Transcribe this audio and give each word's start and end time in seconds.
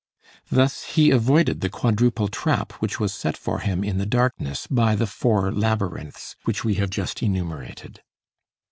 Thus 0.49 0.85
he 0.95 1.11
avoided 1.11 1.61
the 1.61 1.69
quadruple 1.69 2.27
trap 2.27 2.71
which 2.79 2.99
was 2.99 3.13
set 3.13 3.37
for 3.37 3.59
him 3.59 3.83
in 3.83 3.99
the 3.99 4.05
darkness 4.07 4.65
by 4.65 4.95
the 4.95 5.05
four 5.05 5.51
labyrinths 5.51 6.35
which 6.45 6.65
we 6.65 6.73
have 6.73 6.89
just 6.89 7.21
enumerated. 7.21 8.01